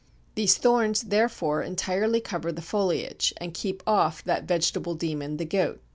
[0.33, 5.79] These thorns, therefore, entirely cover the foliage and keep off that vegetable demon the goat.